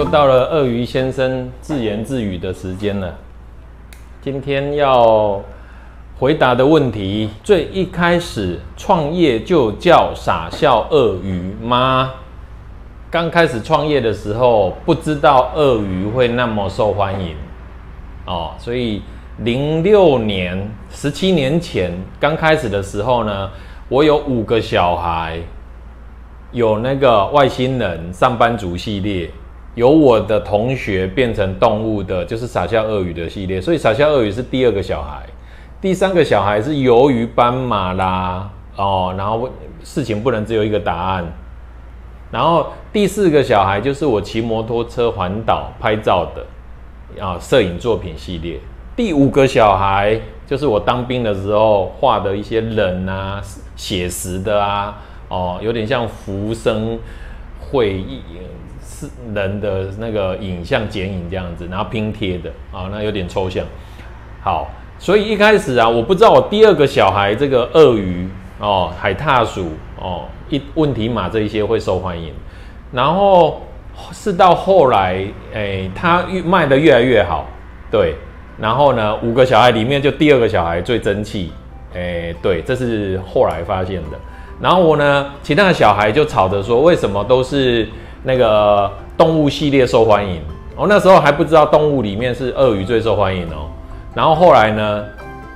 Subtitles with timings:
[0.00, 3.18] 又到了鳄鱼先生自言自语的时间了。
[4.22, 5.42] 今天要
[6.18, 12.12] 回答的问题，最一开始创业就叫傻笑鳄鱼吗？
[13.10, 17.36] 刚开始创业的时候，不知道鳄鱼会那么受欢迎
[18.24, 19.02] 哦，所以
[19.40, 23.50] 零六年，十七年前刚开始的时候呢，
[23.90, 25.38] 我有五个小孩，
[26.52, 29.30] 有那个外星人上班族系列。
[29.76, 35.24] 由我的同学变成动物的，就是傻笑鳄鱼的系列，所以傻笑鳄鱼是第二个小孩，
[35.80, 39.48] 第三个小孩是鱿鱼斑马啦，哦，然后
[39.84, 41.24] 事情不能只有一个答案，
[42.32, 48.58] 然后第四个小孩就是我骑摩托车环岛拍照的啊摄影作品系列，
[48.96, 53.40] 第五个小孩就是我当兵的时候画的一些人啊
[53.76, 56.98] 写实的啊，哦，有点像浮生
[57.60, 58.04] 绘
[58.90, 59.06] 是。
[59.32, 63.64] 人的那个影像剪影这样子，然后拼贴的啊，那有点抽象。
[64.42, 69.68] 好，所以一开始啊，我不知道我第二个小孩这个鳄鱼哦，海獭鼠
[70.00, 72.32] 哦，一问题码这一些会受欢迎。
[72.90, 73.62] 然后
[74.10, 75.24] 是到后来，
[75.54, 77.46] 哎，它越卖的越来越好，
[77.90, 78.16] 对。
[78.58, 81.52] 然后呢，五个小孩里面就第二个小孩最争气，
[81.94, 84.18] 哎，对，这是后来发现的。
[84.60, 87.88] 然后我呢，其他的小孩就吵着说，为什么都是。
[88.22, 90.40] 那个动物系列受欢迎，
[90.76, 93.68] 我那时候还不知道动物里面是鳄鱼最受欢迎哦。
[94.14, 95.04] 然后后来呢，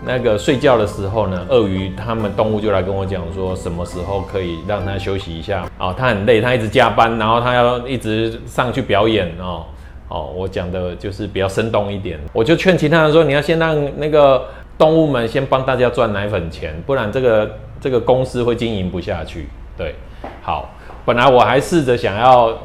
[0.06, 5.94] 那个睡觉的时候呢，鳄鱼他们动物就来跟我讲说，什么时候可以让它休息一下啊？
[5.96, 9.64] 它很累，它一直加班，然后它要一直上去表演哦。
[10.08, 14.44] 哦，我讲的就是比较生动一点，我就劝其他人说，你要先让那个
[14.78, 19.48] 动物们先帮大家赚奶粉钱，不然这个这个公司会经营不下去。
[19.76, 19.94] 对，
[20.42, 20.70] 好。
[21.06, 22.56] 本来我还试着想要，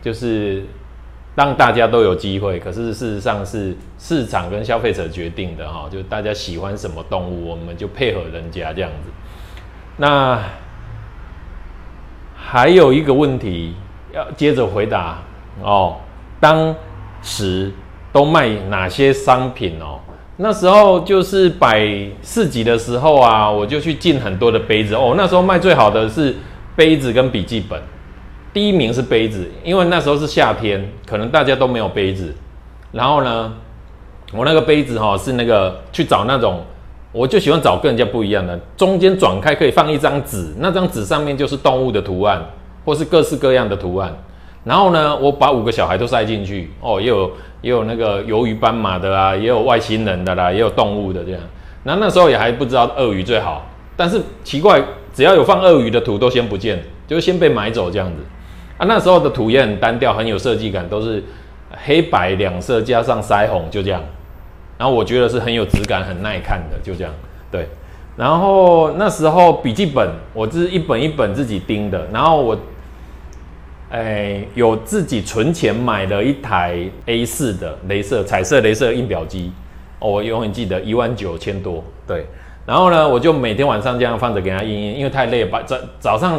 [0.00, 0.64] 就是
[1.34, 9.10] 让大家都有机会，可是事实上是市场跟消费者决定的哈，就大家喜欢什么动物，我们就配合人家这样子。
[9.98, 10.42] 那
[12.34, 13.74] 还有一个问题
[14.14, 15.18] 要接着回答
[15.62, 15.96] 哦，
[16.40, 16.74] 当
[17.22, 17.70] 时
[18.10, 20.00] 都卖哪些商品哦？
[20.38, 21.86] 那时候就是摆
[22.22, 26.34] 市集的时候啊，我就去进很多的杯子哦，那时候卖最好的是。
[26.78, 27.82] 杯子跟笔记本，
[28.52, 32.32] 第一名是杯子，因为那时候是夏天，可能大家都没有杯子。
[32.92, 33.52] 然后呢，
[34.32, 36.62] 我那个杯子哈是那个去找那种，
[37.10, 42.40] 我就喜欢找跟人家不一样的，中间转开可以放一张纸，那张纸上面就是动物的图案，
[42.84, 44.16] 或是各式各样的图案。
[44.62, 51.40] 然后呢，我把五个小孩都塞进去，哦，也有也有那个鱿鱼斑马的啦，也有外星人的啦，也有动物的这样。
[51.82, 54.80] 那那时候也还不知道鳄鱼最好，但是奇怪。
[55.18, 58.22] 只要有放鳄鱼的图都先不见，就先被买走这样子
[58.76, 58.86] 啊。
[58.86, 61.20] 那时候的图也很单调，很有设计感，都是
[61.84, 64.00] 黑白两色加上腮红，就这样。
[64.78, 67.12] 然后我觉得是很有质感、很耐看的，就这样。
[67.50, 67.66] 对。
[68.16, 72.06] 然后那时候笔记本，我是一本一本自己盯的。
[72.12, 72.56] 然后我，
[73.90, 79.50] 哎，有自己存钱买了一台 A 四的镭射彩色镭射印表机，
[79.98, 82.24] 我永远记得一万九千多，对。
[82.68, 86.38] 然后呢，我就每天晚上这样放着给他印印，因为太累，摆早早上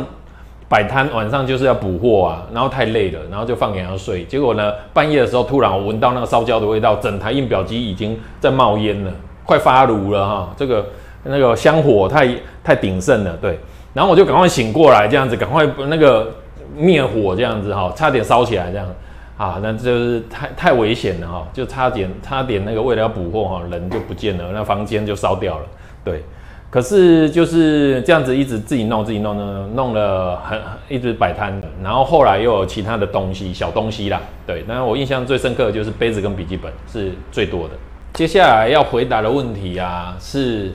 [0.68, 4.24] 摆摊，晚上就是要补货啊，然后太累了，然后就放给他睡。
[4.26, 9.12] 结果呢，半夜的时候突然我闻到那个烧焦的味道，整台印表机已经在冒烟了，
[9.44, 10.86] 快发炉了哈，这个
[11.24, 12.30] 那个香火太
[12.64, 13.58] 太鼎盛了，对。
[13.96, 16.32] 然后我就赶快醒过来，这样子赶快那个
[16.78, 18.88] 灭火，这样子哈，差点烧起来这样
[19.36, 25.66] 啊，那就是太太危险了哈，就差点差点那个为了要补货哈，人就不见了，那房间就烧掉了。
[26.04, 26.24] 对，
[26.70, 34.22] 可是就是这样子一直自己弄自己弄弄弄了很一直摆摊，然后后来又有其他的东西小东西啦。
[34.48, 37.74] 对，那我印象最深刻的就是杯子跟笔记本是最多的。
[38.14, 40.72] 接下来要回答的问题啊，是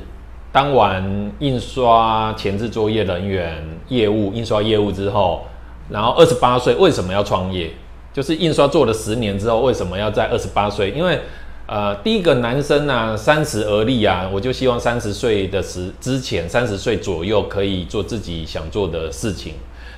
[0.53, 1.05] 当完
[1.41, 5.44] 印刷前置作业人员业务印刷业务之后，
[5.91, 7.70] 然后二十八岁为什么要创业？
[8.12, 10.93] 就是印刷做了十年之后，为什么要在二十八岁？
[10.93, 11.19] 因为
[11.67, 19.55] 呃，第一个男生呢，三十而立啊，我就希望三十岁的时之前，三十岁左右可以做自己想做的事情。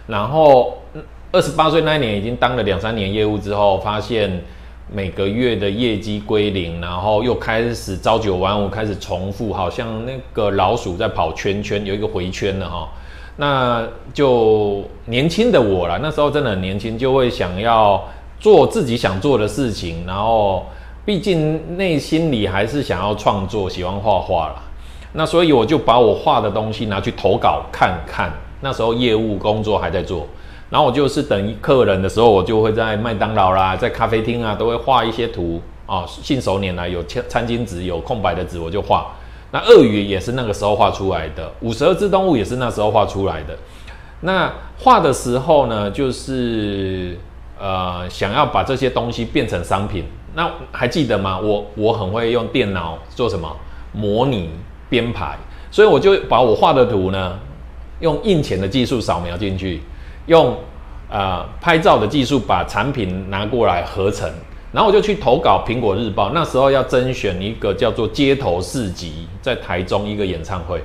[0.06, 0.78] 然后
[1.32, 4.44] 二十八岁那一年已经当了两三年业务之后，发现
[4.94, 12.88] 每个月的业绩归零，然后又开始朝九晚五，开始重复，好像那个老鼠在跑圈圈，有一个回圈了哈。
[13.38, 13.84] 那
[14.14, 18.08] 就年轻的我了，那时候真的很年轻，就会想要
[18.38, 20.64] 做自己想做的事情，然后。
[21.06, 24.56] 毕竟内心里还是想要创作，喜欢画画啦。
[25.12, 28.30] 那所以我就把我画的东西拿去投稿看看。
[28.60, 30.26] 那时候业务工作还在做，
[30.68, 39.14] 然后我就是等客人的时候，我就会在麦当劳啦，在咖啡厅啊，都会画一些图啊，信手拈来有餐餐巾纸，有空白的纸我就画。
[39.52, 43.56] 那鳄鱼也是那个时候画出来的，五十二只动物也是那时候画出来的。
[44.22, 47.16] 那画的时候呢，就是
[47.60, 50.04] 呃想要把这些东西变成商品。
[50.36, 51.40] 那还记得吗？
[51.40, 53.50] 我我很会用电脑做什么
[53.92, 54.50] 模拟
[54.90, 55.34] 编排，
[55.70, 57.38] 所以我就把我画的图呢，
[58.00, 59.80] 用印前的技术扫描进去，
[60.26, 60.54] 用
[61.08, 64.30] 呃拍照的技术把产品拿过来合成，
[64.72, 66.30] 然后我就去投稿苹果日报。
[66.34, 70.84] 那时候要甄选一个叫做街头市集，在台中一个演唱会。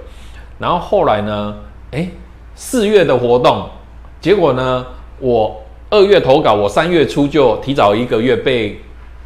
[0.57, 1.54] 然后后来呢，
[1.92, 2.09] 诶，
[2.56, 3.68] 四月的活动，
[4.21, 4.86] 结果呢，
[5.19, 8.80] 我二月投稿，我三月初就提早一个月被。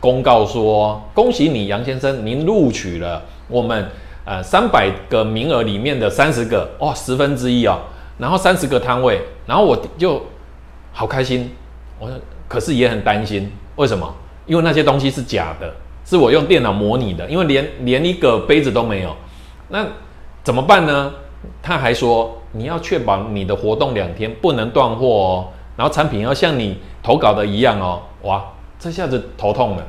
[0.05, 3.89] 公告说：“恭喜你，杨先生，您录取了我们
[4.23, 7.79] 呃三百个名额里面的三十个，哇，十分之一哦。
[8.19, 10.21] 然后三十个摊位，然后我就
[10.91, 11.51] 好开心。
[11.99, 12.07] 我
[12.47, 14.07] 可是也很担心，为什么？
[14.45, 15.73] 因为那些东西是假的，
[16.05, 19.09] 是我用电脑模拟的，因为连连一个杯子都没有。
[19.69, 19.83] 那
[20.43, 21.11] 怎么办呢？
[21.63, 28.03] 他还说你要确保你的活动两天不能断货哦，然后产品要像你投稿的一样哦。
[28.21, 28.45] 哇，
[28.77, 29.83] 这下子头痛了。”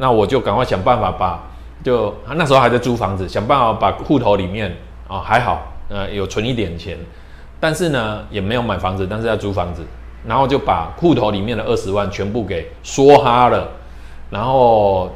[0.00, 1.38] 那我就赶快想办法把，
[1.84, 4.74] 就那时候还在租房子，想办法把户头里面
[5.06, 5.60] 啊还好，
[5.90, 6.96] 呃有存一点钱，
[7.60, 9.82] 但是呢也没有买房子，但是要租房子，
[10.26, 13.68] 然后就把户头里面的二十万全部给梭哈了，
[14.30, 15.14] 然后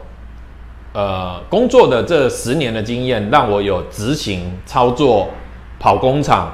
[0.93, 5.31] 呃工作的这十年的经验让我有执行操作、
[5.81, 6.53] 跑工厂、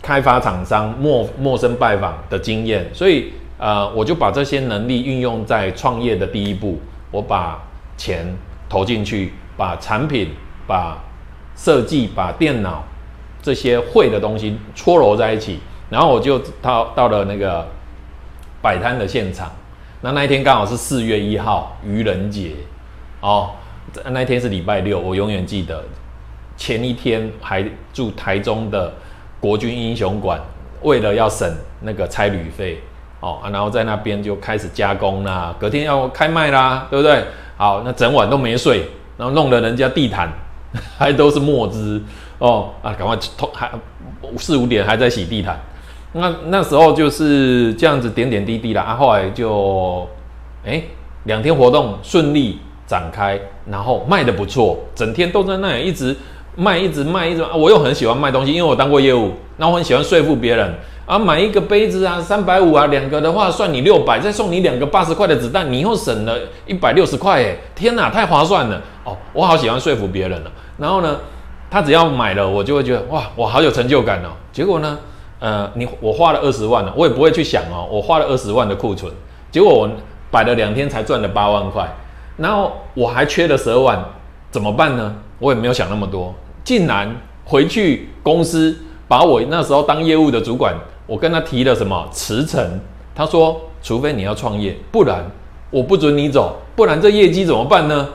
[0.00, 6.78] 开发厂商、陌陌生拜访的经验，所以呃我就把这些能力运用在创业的第一步。
[7.10, 7.62] 我把
[7.96, 8.26] 钱
[8.68, 10.30] 投进去，把产品、
[10.66, 10.98] 把
[11.56, 12.84] 设计、把电脑
[13.40, 17.66] 这些会的东西搓揉在一起，然后我就到到了那个
[18.60, 19.50] 摆摊的现场。
[20.02, 22.52] 那那一天刚好是四月一号，愚人节
[23.20, 23.52] 哦，
[24.10, 25.82] 那天是礼拜六，我永远记得。
[26.56, 28.92] 前一天还住台中的
[29.40, 30.40] 国军英雄馆，
[30.82, 31.50] 为了要省
[31.80, 32.80] 那个差旅费。
[33.20, 37.24] 哦，然后在那边就开始加工啦，隔天要开卖啦，对不对？
[37.56, 38.86] 好，那整晚都没睡，
[39.16, 40.28] 然后弄得人家地毯
[40.98, 42.00] 还都是墨汁
[42.38, 43.70] 哦啊，赶快通还
[44.36, 45.58] 四五点还在洗地毯，
[46.12, 50.06] 那那时候就是这样子点点滴滴啦啊，后来就
[50.64, 50.82] 哎
[51.24, 53.40] 两天活动顺利展开，
[53.70, 56.14] 然后卖的不错，整天都在那里一直
[56.56, 60.74] 卖，一直卖，一直我又很喜欢卖东西，因为我当过业务，那我很喜欢说服别人。
[61.04, 66.36] 啊，买一个杯子啊，三百五啊，两个的话算你六百，再送你两个八十块的子弹，你又省了
[66.66, 68.82] 一百六十块，哎，天哪，太划算了！
[69.04, 70.50] 哦，我好喜欢说服别人了。
[70.78, 71.16] 然后呢，
[71.70, 74.30] 他只要买了，我就会觉得哇，我好有成就感哦。
[74.50, 74.98] 结果呢，
[75.38, 79.12] 呃，你我花了二十万了，我也不会去想哦，我花了二十万的库存，
[79.52, 79.88] 结果我
[80.32, 81.88] 摆了两天才赚了八万块，
[82.36, 84.04] 然后我还缺了十二万，
[84.50, 85.14] 怎么办呢？
[85.38, 86.34] 我也没有想那么多，
[86.66, 87.08] 竟然
[87.44, 88.76] 回去公司
[89.06, 90.74] 把我那时候当业务的主管。
[91.06, 92.60] 我跟他提了什么辞呈，
[93.14, 95.24] 他说除非你要创业，不然
[95.70, 98.08] 我不准你走，不然这业绩怎么办呢？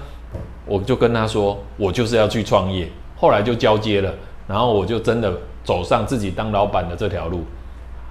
[0.66, 2.86] 我就跟他说，我就是要去创业。
[3.16, 4.14] 后来就交接了，
[4.46, 5.32] 然后我就真的
[5.64, 7.46] 走上自己当老板的这条路。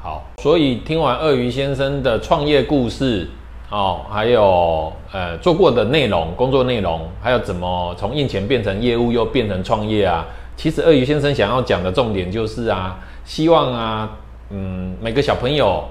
[0.02, 3.28] 好，所以听完鳄鱼先生的创业故事，
[3.68, 10.26] 哦，还有呃做过的内容、工作内容，还有怎么从印钱变成业务又变成创业啊？
[10.60, 14.10] 其实鳄鱼先生想要讲的重点就是啊，希望啊。
[14.50, 15.82] 嗯，每个小朋友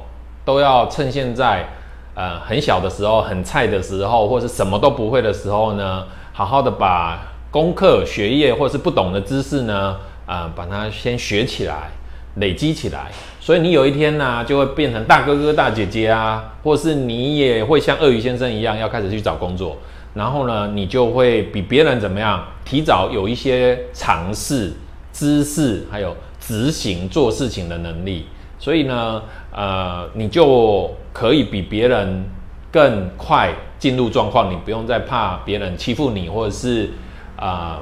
[0.45, 1.65] 都要趁现在，
[2.13, 7.17] 呃，很小的时候、很菜的时候，或是什么都不会的时候呢，好好的把
[7.49, 9.97] 功课、学业或是不懂的知识呢，
[10.27, 11.89] 啊，把它先学起来、
[12.35, 13.07] 累积起来。
[13.39, 19.75] 所以你有一天呢，就会变成大哥哥、大姐姐啊，或是你也会像鳄鱼先生一样，要开始去找工作。
[20.19, 24.73] 然后呢，你就会比别人怎么样，提早有一些尝试、
[25.13, 28.25] 知识，还有执行做事情的能力。
[28.59, 32.25] 所以呢，呃，你就可以比别人
[32.69, 36.89] 更快进入状况，你不用再怕别人欺负你，或者是
[37.37, 37.79] 啊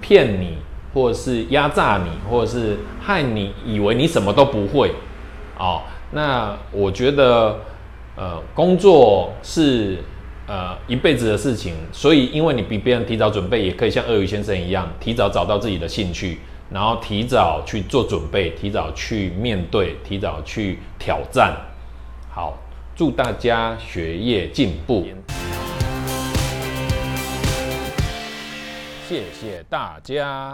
[0.00, 0.56] 骗你，
[0.94, 4.92] 或者是压榨你，或者是害你以为你什么都不会
[5.58, 5.82] 哦。
[6.12, 7.58] 那我觉得，
[8.16, 9.98] 呃，工作是
[10.46, 16.38] 呃一辈子的事情，所以因为你比别人提早准备，也可以像鳄鱼先生一样，提早找到自己的兴趣。
[16.68, 21.56] 然后提早去做准备，提早去面对，提早去挑战。
[22.28, 22.58] 好，
[22.96, 25.06] 祝大家学业进步，
[29.08, 30.52] 谢谢大家。